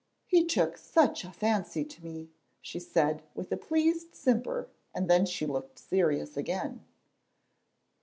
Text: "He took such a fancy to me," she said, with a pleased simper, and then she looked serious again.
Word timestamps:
"He 0.25 0.43
took 0.47 0.77
such 0.79 1.23
a 1.23 1.31
fancy 1.31 1.85
to 1.85 2.03
me," 2.03 2.31
she 2.59 2.79
said, 2.79 3.21
with 3.35 3.51
a 3.51 3.55
pleased 3.55 4.15
simper, 4.15 4.67
and 4.95 5.07
then 5.07 5.27
she 5.27 5.45
looked 5.45 5.77
serious 5.77 6.35
again. 6.35 6.83